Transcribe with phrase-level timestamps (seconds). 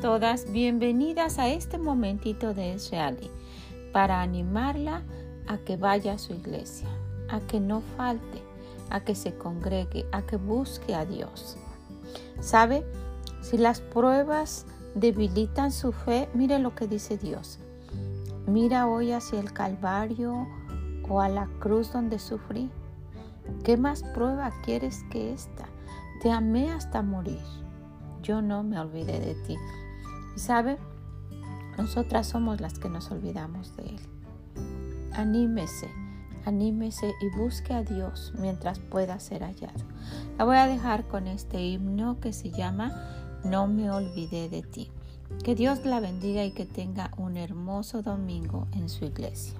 [0.00, 3.28] todas bienvenidas a este momentito de Israeli
[3.92, 5.02] para animarla
[5.48, 6.86] a que vaya a su iglesia,
[7.28, 8.40] a que no falte,
[8.90, 11.56] a que se congregue, a que busque a Dios.
[12.40, 12.86] ¿Sabe?
[13.40, 17.58] Si las pruebas debilitan su fe, mire lo que dice Dios.
[18.46, 20.46] Mira hoy hacia el Calvario
[21.08, 22.70] o a la cruz donde sufrí.
[23.64, 25.66] ¿Qué más prueba quieres que esta?
[26.22, 27.65] Te amé hasta morir.
[28.26, 29.56] Yo no me olvidé de ti.
[30.34, 30.78] Y sabe,
[31.78, 34.00] nosotras somos las que nos olvidamos de Él.
[35.12, 35.88] Anímese,
[36.44, 39.84] anímese y busque a Dios mientras pueda ser hallado.
[40.38, 44.90] La voy a dejar con este himno que se llama No me olvidé de ti.
[45.44, 49.54] Que Dios la bendiga y que tenga un hermoso domingo en su iglesia.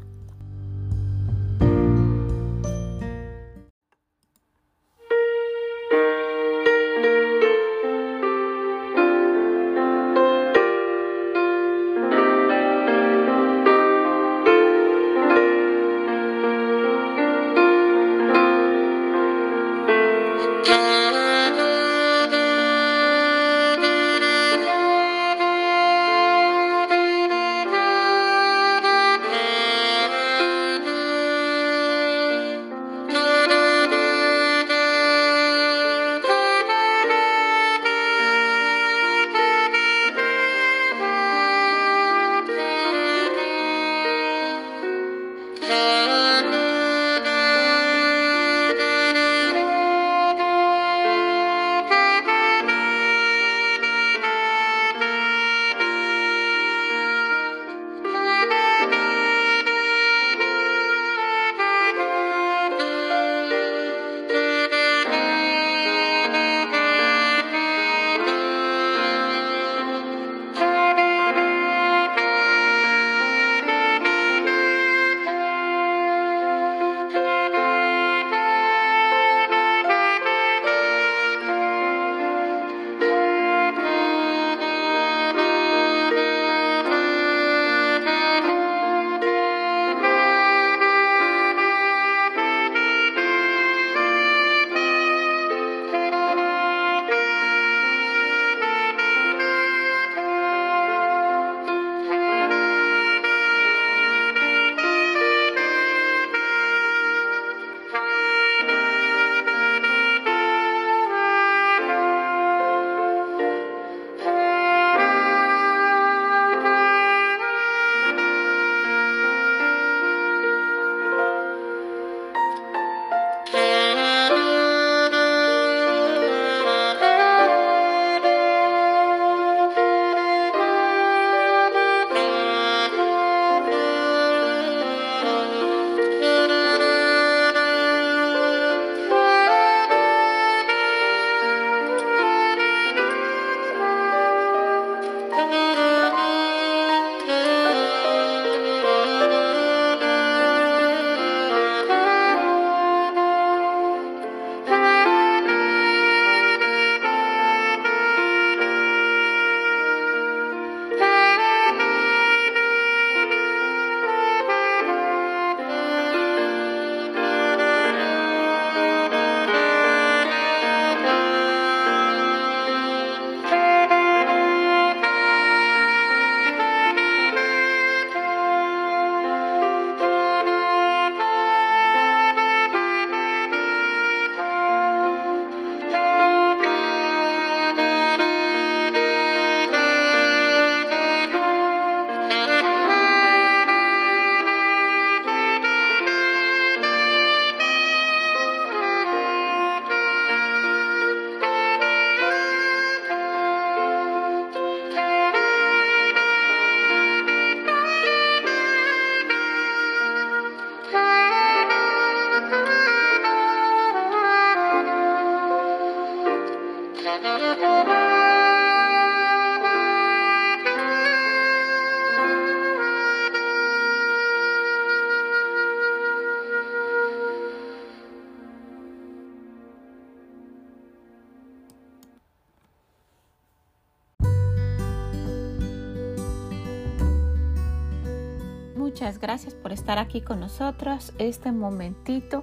[238.74, 242.42] Muchas gracias por estar aquí con nosotros este momentito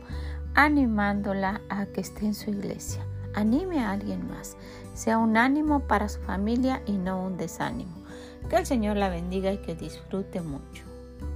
[0.56, 4.58] animándola a que esté en su iglesia Anime a alguien más.
[4.94, 8.04] Sea un ánimo para su familia y no un desánimo.
[8.50, 10.84] Que el Señor la bendiga y que disfrute mucho.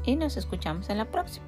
[0.04, 1.46] Y nos escuchamos en la próxima.